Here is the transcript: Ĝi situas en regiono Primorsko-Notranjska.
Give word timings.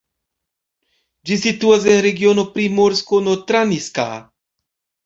Ĝi 1.31 1.37
situas 1.43 1.85
en 1.93 2.01
regiono 2.07 2.47
Primorsko-Notranjska. 2.57 4.13